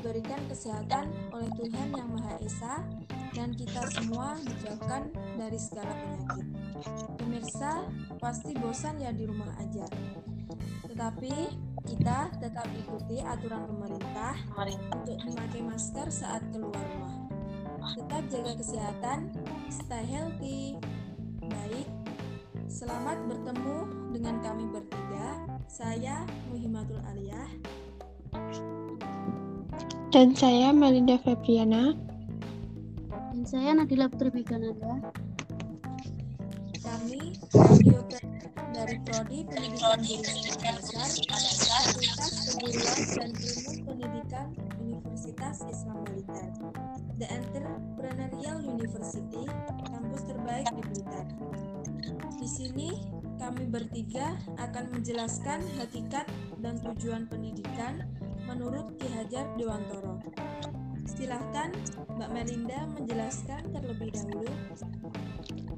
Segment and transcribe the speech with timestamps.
[0.00, 2.74] diberikan kesehatan oleh Tuhan Yang Maha Esa
[3.36, 6.46] dan kita semua dijauhkan dari segala penyakit.
[7.20, 7.84] Pemirsa
[8.16, 9.84] pasti bosan ya di rumah aja.
[10.88, 11.34] Tetapi
[11.84, 14.40] kita tetap ikuti aturan pemerintah
[14.88, 17.16] untuk memakai masker saat keluar rumah.
[17.92, 19.36] Tetap jaga kesehatan,
[19.68, 20.80] stay healthy.
[21.44, 21.88] Baik,
[22.72, 23.78] selamat bertemu
[24.16, 25.44] dengan kami bertiga.
[25.68, 26.99] Saya Muhimmatul
[30.10, 31.94] Dan saya Melinda Febriana.
[33.30, 34.98] Dan saya Nadila Putri Bigananda.
[36.82, 38.02] Kami radio
[38.74, 44.46] dari Prodi Pendidikan Dasar, Fakultas Keguruan dan Ilmu Pendidikan
[44.82, 46.50] Universitas Islam Blitar.
[47.22, 49.46] The Entrepreneurial University,
[49.94, 51.26] kampus terbaik di Blitar.
[52.34, 52.98] Di sini
[53.38, 56.26] kami bertiga akan menjelaskan hakikat
[56.58, 58.10] dan tujuan pendidikan
[58.50, 60.18] menurut Ki Hajar Dewantoro.
[61.06, 61.70] Silahkan
[62.18, 64.50] Mbak Melinda menjelaskan terlebih dahulu.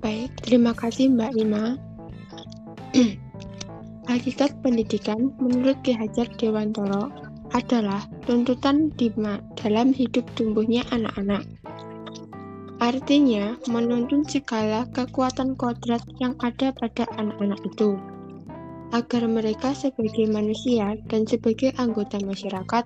[0.01, 1.77] Baik, terima kasih Mbak Lima.
[4.11, 7.13] Hakikat pendidikan menurut Ki Hajar Dewantoro
[7.53, 9.13] adalah tuntutan di
[9.61, 11.45] dalam hidup tumbuhnya anak-anak.
[12.81, 17.95] Artinya, menuntun segala kekuatan kodrat yang ada pada anak-anak itu,
[18.93, 22.85] agar mereka sebagai manusia dan sebagai anggota masyarakat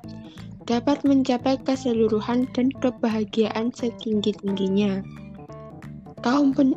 [0.66, 5.02] dapat mencapai keseluruhan dan kebahagiaan setinggi-tingginya.
[6.22, 6.74] Kaum pen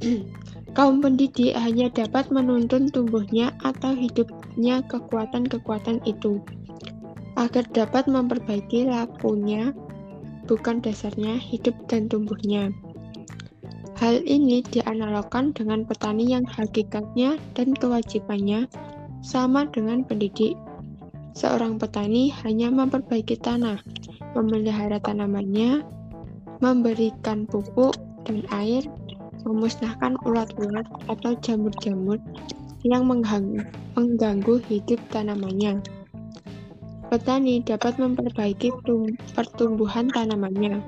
[0.72, 6.40] Kaum pendidik hanya dapat menuntun tumbuhnya atau hidupnya kekuatan-kekuatan itu,
[7.36, 9.76] agar dapat memperbaiki lakunya,
[10.48, 12.72] bukan dasarnya hidup dan tumbuhnya.
[14.00, 18.70] Hal ini dianalogkan dengan petani yang hakikatnya dan kewajibannya
[19.20, 20.56] sama dengan pendidik.
[21.32, 23.80] Seorang petani hanya memperbaiki tanah,
[24.36, 25.84] memelihara tanamannya,
[26.60, 27.96] memberikan pupuk
[28.28, 28.84] dan air,
[29.42, 32.20] memusnahkan ulat-ulat atau jamur-jamur
[32.82, 35.80] yang mengganggu, hidup tanamannya.
[37.08, 38.72] Petani dapat memperbaiki
[39.36, 40.80] pertumbuhan tanamannya,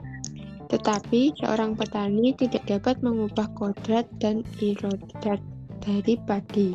[0.74, 5.38] tetapi seorang petani tidak dapat mengubah kodrat dan irodat
[5.78, 6.74] dari padi.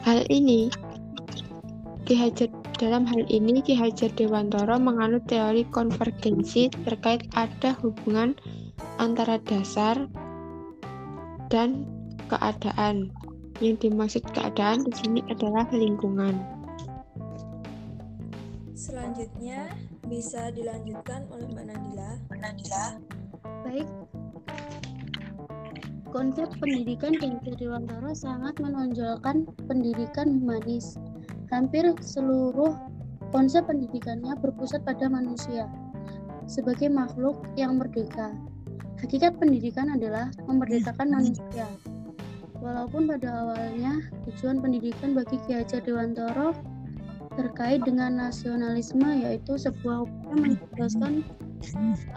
[0.00, 0.72] Hal ini
[2.08, 2.48] Ki Hajar
[2.80, 8.32] dalam hal ini Ki Hajar Dewantoro menganut teori konvergensi terkait ada hubungan
[8.96, 10.08] antara dasar
[11.52, 11.84] dan
[12.32, 13.12] keadaan.
[13.60, 16.32] Yang dimaksud keadaan di sini adalah lingkungan.
[18.72, 19.68] Selanjutnya
[20.10, 22.10] bisa dilanjutkan oleh Mbak Nadila.
[22.26, 22.86] Mbak Nadila.
[23.62, 23.88] Baik.
[26.10, 30.98] Konsep pendidikan dari Dewantara sangat menonjolkan pendidikan humanis.
[31.54, 32.74] Hampir seluruh
[33.30, 35.70] konsep pendidikannya berpusat pada manusia
[36.50, 38.34] sebagai makhluk yang merdeka
[39.00, 41.64] Hakikat pendidikan adalah memerdekakan manusia.
[42.60, 46.52] Walaupun pada awalnya tujuan pendidikan bagi Ki Hajar Dewantoro
[47.40, 51.24] terkait dengan nasionalisme yaitu sebuah upaya mencerdaskan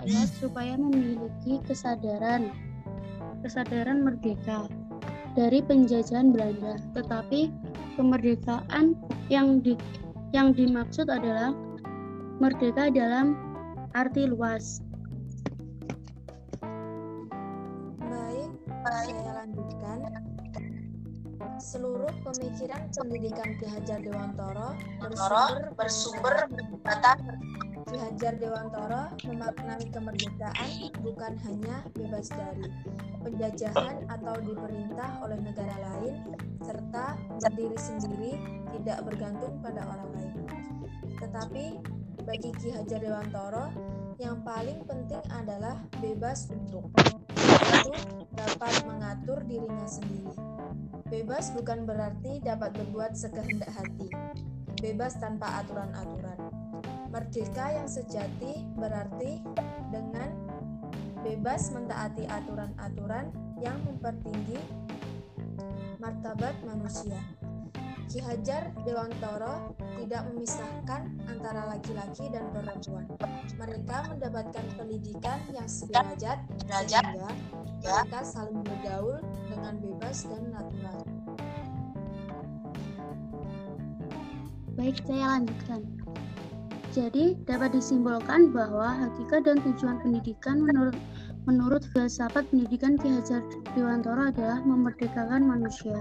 [0.03, 2.51] rakyat supaya memiliki kesadaran
[3.39, 4.67] kesadaran merdeka
[5.35, 6.79] dari penjajahan Belanda.
[6.95, 7.51] Tetapi
[7.95, 8.99] kemerdekaan
[9.31, 9.79] yang di,
[10.35, 11.55] yang dimaksud adalah
[12.39, 13.35] merdeka dalam
[13.93, 14.81] arti luas,
[21.63, 26.35] Seluruh pemikiran pendidikan Ki Hajar Dewantoro bersumber bersumber
[26.83, 27.15] data
[27.87, 32.67] Ki Hajar Dewantoro memaknai kemerdekaan bukan hanya bebas dari
[33.23, 36.35] penjajahan atau diperintah oleh negara lain
[36.67, 38.35] serta berdiri sendiri
[38.75, 40.35] tidak bergantung pada orang lain.
[41.15, 41.65] Tetapi
[42.27, 43.71] bagi Ki Hajar Dewantoro
[44.19, 46.91] yang paling penting adalah bebas untuk
[47.83, 50.31] yaitu dapat mengatur dirinya sendiri.
[51.11, 54.09] Bebas bukan berarti dapat berbuat sekehendak hati.
[54.79, 56.39] Bebas tanpa aturan-aturan.
[57.13, 59.37] Merdeka yang sejati berarti
[59.93, 60.29] dengan
[61.21, 63.29] bebas mentaati aturan-aturan
[63.61, 64.57] yang mempertinggi
[66.01, 67.21] martabat manusia.
[68.13, 73.09] Ki Hajar Dewantoro tidak memisahkan antara laki-laki dan perempuan.
[73.57, 76.37] Mereka mendapatkan pendidikan yang sederajat
[76.69, 77.33] sehingga
[77.81, 79.17] mereka saling bergaul
[79.49, 81.01] dengan bebas dan natural.
[84.77, 85.81] Baik, saya lanjutkan.
[86.93, 90.93] Jadi, dapat disimpulkan bahwa hakikat dan tujuan pendidikan menurut
[91.49, 93.41] menurut filsafat pendidikan Ki Hajar
[93.73, 95.97] Dewantoro adalah memerdekakan manusia.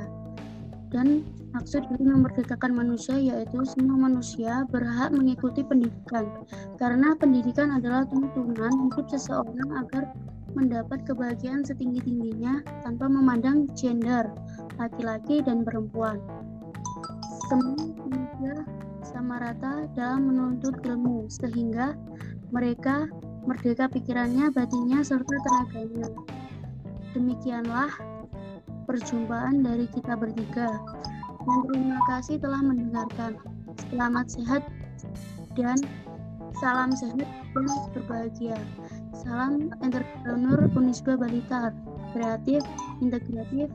[0.93, 1.25] Dan
[1.57, 6.29] maksud dari memerdekakan manusia yaitu semua manusia berhak mengikuti pendidikan
[6.77, 10.13] karena pendidikan adalah tuntunan hidup seseorang agar
[10.53, 14.29] mendapat kebahagiaan setinggi-tingginya tanpa memandang gender,
[14.77, 16.21] laki-laki dan perempuan.
[17.49, 18.55] Semua manusia
[19.01, 21.97] sama rata dalam menuntut ilmu sehingga
[22.53, 23.09] mereka
[23.49, 26.09] merdeka pikirannya, batinnya, serta tenaganya.
[27.17, 28.12] Demikianlah
[28.93, 30.69] perjumpaan dari kita bertiga.
[31.43, 33.41] Dan terima kasih telah mendengarkan.
[33.89, 34.63] Selamat sehat
[35.57, 35.81] dan
[36.61, 37.25] salam sehat
[37.57, 37.67] dan
[37.97, 38.61] berbahagia.
[39.17, 41.73] Salam entrepreneur Unisba Balitar,
[42.13, 42.61] kreatif,
[43.01, 43.73] integratif,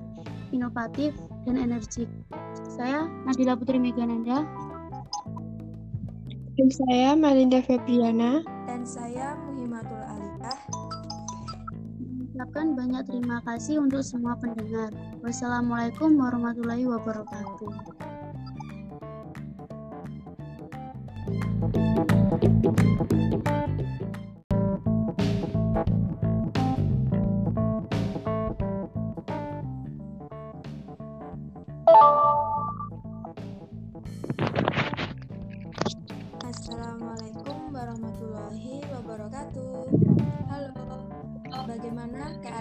[0.53, 1.17] inovatif,
[1.49, 2.07] dan energik.
[2.77, 4.45] Saya Nadila Putri Megananda.
[6.57, 8.45] Dan saya Malinda Febriana.
[8.69, 9.33] Dan saya
[12.47, 14.87] Mengucapkan banyak terima kasih untuk semua pendengar.
[15.19, 17.75] Wassalamualaikum warahmatullahi wabarakatuh.
[21.67, 23.56] Assalamualaikum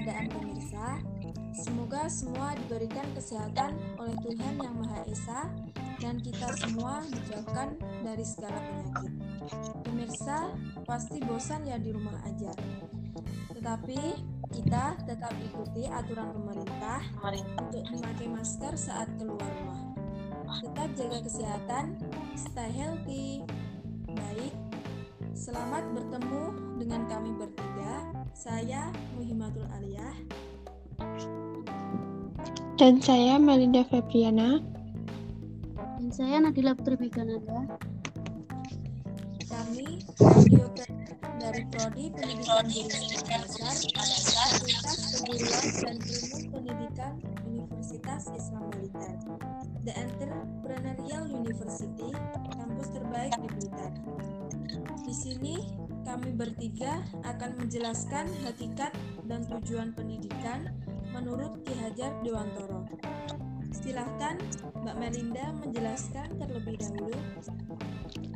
[0.07, 1.03] keadaan pemirsa?
[1.51, 5.41] Semoga semua diberikan kesehatan oleh Tuhan Yang Maha Esa
[5.99, 7.75] dan kita semua dijauhkan
[8.07, 9.13] dari segala penyakit.
[9.83, 10.55] Pemirsa
[10.87, 12.55] pasti bosan ya di rumah aja.
[13.51, 13.99] Tetapi
[14.55, 17.03] kita tetap ikuti aturan pemerintah
[17.59, 19.83] untuk memakai masker saat keluar rumah.
[20.63, 21.99] Tetap jaga kesehatan,
[22.39, 23.43] stay healthy.
[24.07, 24.55] Baik,
[25.35, 26.45] selamat bertemu
[26.79, 28.17] dengan kami bertiga.
[28.37, 29.96] Saya Muhimmatul Aliyah.
[32.77, 34.61] Dan saya Melinda Febriana.
[35.97, 37.65] Dan saya Nadila Putri Bigananda.
[39.49, 40.05] Kami
[41.41, 47.13] dari Prodi Pendidikan Dasar, Fakultas Keguruan dan Ilmu Pendidikan
[47.49, 49.17] Universitas Islam Blitar,
[49.89, 52.13] The Entrepreneurial University,
[52.61, 53.93] kampus terbaik di Blitar.
[55.01, 55.65] Di sini
[56.05, 58.93] kami bertiga akan menjelaskan hakikat
[59.25, 60.77] dan tujuan pendidikan
[61.17, 62.85] menurut Ki Hajar Dewantoro.
[63.73, 64.37] Silahkan
[64.85, 67.17] Mbak Melinda menjelaskan terlebih dahulu.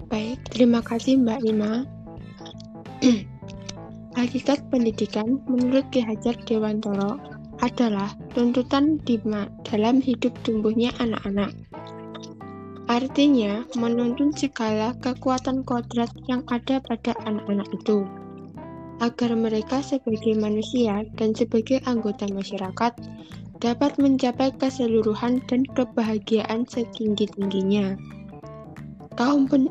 [0.08, 1.84] Baik, terima kasih Mbak Lima.
[4.18, 7.20] Hakikat pendidikan menurut Ki Hajar Dewantoro
[7.60, 11.52] adalah tuntutan Dima dalam hidup tumbuhnya anak-anak.
[12.90, 18.02] Artinya, menuntun segala kekuatan kodrat yang ada pada anak-anak itu,
[19.00, 22.92] agar mereka sebagai manusia dan sebagai anggota masyarakat
[23.60, 27.96] dapat mencapai keseluruhan dan kebahagiaan setinggi-tingginya.
[29.16, 29.68] Kaum pen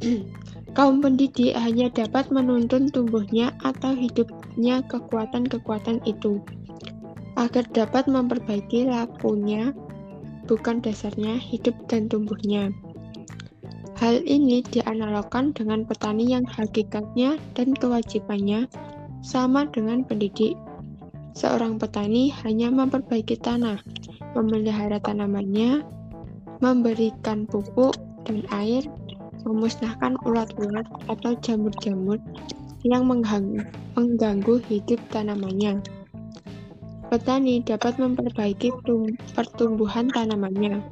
[0.72, 6.40] Kaum pendidik hanya dapat menuntun tumbuhnya atau hidupnya kekuatan-kekuatan itu,
[7.36, 9.76] agar dapat memperbaiki lakunya,
[10.48, 12.72] bukan dasarnya hidup dan tumbuhnya.
[14.02, 18.66] Hal ini dianalogkan dengan petani yang hakikatnya dan kewajibannya
[19.22, 20.58] sama dengan pendidik.
[21.38, 23.78] Seorang petani hanya memperbaiki tanah,
[24.34, 25.86] memelihara tanamannya,
[26.58, 27.94] memberikan pupuk
[28.26, 28.82] dan air,
[29.46, 32.18] memusnahkan ulat-ulat atau jamur-jamur
[32.82, 35.78] yang mengganggu, hidup tanamannya.
[37.06, 38.74] Petani dapat memperbaiki
[39.38, 40.82] pertumbuhan tanamannya,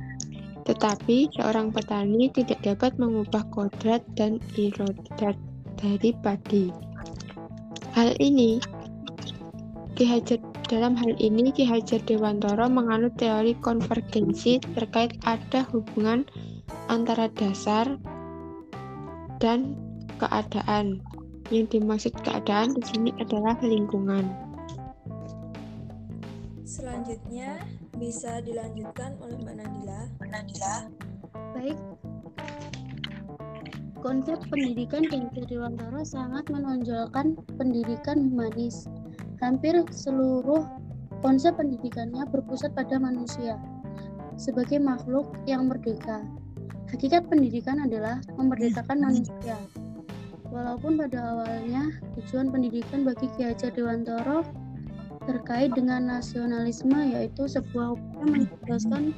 [0.65, 5.37] tetapi seorang petani tidak dapat mengubah kodrat dan irodat
[5.81, 6.69] dari padi.
[7.97, 8.61] Hal ini
[9.99, 10.39] Ki Hajar
[10.71, 16.25] dalam hal ini Ki Hajar Dewantoro menganut teori konvergensi terkait ada hubungan
[16.87, 17.99] antara dasar
[19.43, 19.75] dan
[20.21, 21.03] keadaan.
[21.51, 24.23] Yang dimaksud keadaan di sini adalah lingkungan.
[26.63, 27.59] Selanjutnya
[27.99, 30.01] bisa dilanjutkan oleh Mbak Nadila.
[30.21, 30.77] Mbak Nadila.
[31.57, 31.79] Baik.
[34.01, 35.45] Konsep pendidikan Dr.
[35.45, 38.89] Dewantara sangat menonjolkan pendidikan humanis.
[39.45, 40.65] Hampir seluruh
[41.21, 43.61] konsep pendidikannya berpusat pada manusia
[44.41, 46.25] sebagai makhluk yang merdeka.
[46.89, 49.61] Hakikat pendidikan adalah memerdekakan manusia.
[50.51, 54.43] Walaupun pada awalnya tujuan pendidikan bagi Ki Hajar Dewantoro
[55.31, 59.15] terkait dengan nasionalisme yaitu sebuah upaya mencerdaskan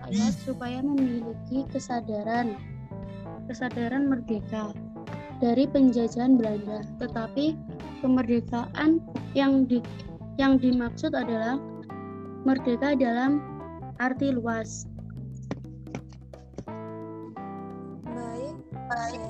[0.00, 2.56] rakyat supaya memiliki kesadaran
[3.44, 4.72] kesadaran merdeka
[5.44, 6.80] dari penjajahan Belanda.
[7.00, 7.56] Tetapi
[8.00, 9.04] kemerdekaan
[9.36, 9.84] yang di,
[10.40, 11.60] yang dimaksud adalah
[12.44, 13.40] merdeka dalam
[13.98, 14.88] arti luas.
[18.04, 18.56] Baik,
[18.88, 19.27] lanjutkan.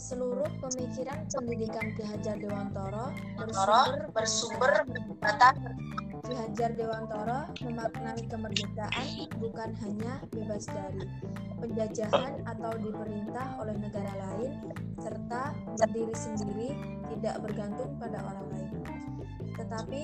[0.00, 4.72] Seluruh pemikiran pendidikan Ki Hajar Dewantoro bersumber, bersumber
[5.20, 5.60] atas
[6.24, 11.04] Ki Hajar Dewantoro memaknai kemerdekaan bukan hanya bebas dari
[11.60, 14.72] penjajahan atau diperintah oleh negara lain
[15.04, 16.72] serta berdiri sendiri
[17.12, 18.72] tidak bergantung pada orang lain.
[19.52, 20.02] Tetapi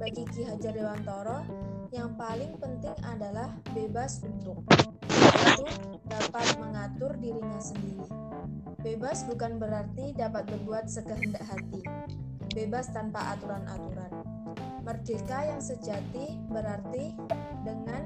[0.00, 1.44] bagi Ki Hajar Dewantoro
[1.96, 4.60] yang paling penting adalah bebas untuk
[5.08, 5.64] yaitu
[6.04, 8.04] dapat mengatur dirinya sendiri.
[8.84, 11.80] Bebas bukan berarti dapat berbuat sekehendak hati.
[12.52, 14.12] Bebas tanpa aturan-aturan.
[14.84, 17.16] Merdeka yang sejati berarti
[17.64, 18.04] dengan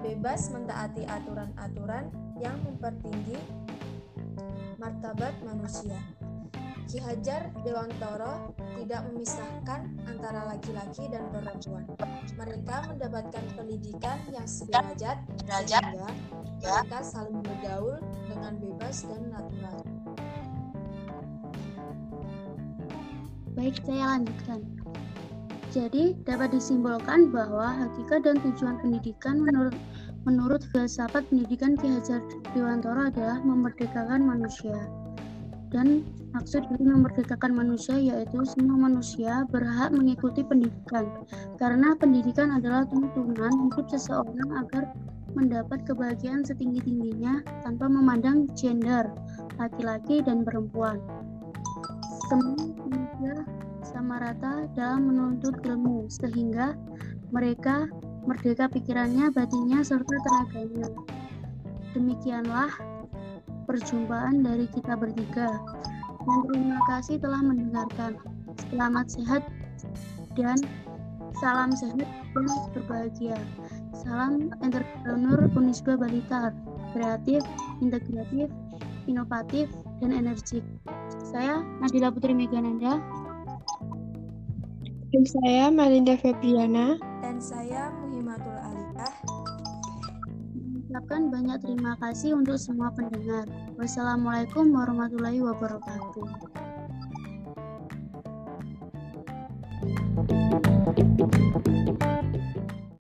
[0.00, 2.06] bebas mentaati aturan-aturan
[2.38, 3.36] yang mempertinggi
[4.78, 6.21] martabat manusia.
[6.92, 11.88] Ki Hajar Dewantoro tidak memisahkan antara laki-laki dan perempuan.
[12.36, 15.16] Mereka mendapatkan pendidikan yang sederajat
[15.48, 16.12] sehingga
[16.60, 17.96] mereka saling bergaul
[18.28, 19.80] dengan bebas dan natural.
[23.56, 24.60] Baik, saya lanjutkan.
[25.72, 29.72] Jadi, dapat disimpulkan bahwa hakikat dan tujuan pendidikan menurut
[30.28, 32.20] menurut filsafat pendidikan Ki Hajar
[32.52, 34.76] Dewantoro adalah memerdekakan manusia.
[35.72, 36.04] Dan
[36.36, 41.08] maksud dari memerdekakan manusia yaitu semua manusia berhak mengikuti pendidikan.
[41.56, 44.92] Karena pendidikan adalah tuntunan hidup seseorang agar
[45.32, 49.08] mendapat kebahagiaan setinggi-tingginya tanpa memandang gender,
[49.56, 51.00] laki-laki dan perempuan.
[52.28, 53.32] Semua
[53.82, 56.76] sama rata dalam menuntut ilmu, sehingga
[57.32, 57.88] mereka
[58.28, 60.88] merdeka pikirannya, batinnya, serta tenaganya.
[61.96, 62.70] Demikianlah
[63.72, 65.48] perjumpaan dari kita bertiga.
[66.22, 68.20] Dan terima kasih telah mendengarkan.
[68.68, 69.42] Selamat sehat
[70.36, 70.60] dan
[71.40, 72.04] salam sehat
[72.36, 73.40] dan berbahagia.
[73.96, 76.52] Salam entrepreneur Unisba Balitar,
[76.92, 77.40] kreatif,
[77.80, 78.52] integratif,
[79.08, 79.72] inovatif,
[80.04, 80.62] dan energik.
[81.32, 83.00] Saya Nadila Putri Megananda.
[85.12, 87.00] Dan saya Malinda Febriana.
[87.24, 88.01] Dan saya
[91.02, 93.50] Mengucapkan banyak terima kasih untuk semua pendengar.
[93.74, 96.30] Wassalamualaikum warahmatullahi wabarakatuh.